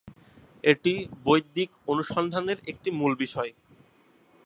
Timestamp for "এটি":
0.63-0.93